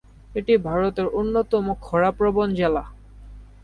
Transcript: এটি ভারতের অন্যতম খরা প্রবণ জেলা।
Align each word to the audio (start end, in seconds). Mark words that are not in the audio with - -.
এটি 0.35 0.53
ভারতের 0.67 1.07
অন্যতম 1.19 1.65
খরা 1.81 2.09
প্রবণ 2.11 2.47
জেলা। 2.53 2.83